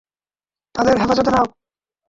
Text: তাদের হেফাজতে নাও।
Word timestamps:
তাদের 0.75 0.95
হেফাজতে 1.01 1.31
নাও। 1.31 1.45